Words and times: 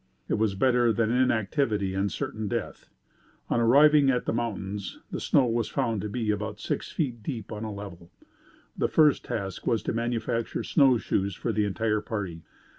It 0.27 0.33
was 0.33 0.55
better 0.55 0.91
than 0.91 1.11
inactivity 1.11 1.93
and 1.93 2.11
certain 2.11 2.47
death. 2.47 2.89
On 3.51 3.59
arriving 3.59 4.09
at 4.09 4.25
the 4.25 4.33
mountains 4.33 4.97
the 5.11 5.19
snow 5.19 5.45
was 5.45 5.69
found 5.69 6.01
to 6.01 6.09
be 6.09 6.31
about 6.31 6.59
six 6.59 6.91
feet 6.91 7.21
deep 7.21 7.51
on 7.51 7.63
a 7.63 7.71
level. 7.71 8.09
The 8.75 8.87
first 8.87 9.23
task 9.25 9.67
was 9.67 9.83
to 9.83 9.93
manufacture 9.93 10.63
snow 10.63 10.97
shoes 10.97 11.35
for 11.35 11.51
the 11.53 11.65
entire 11.65 12.01
party. 12.01 12.41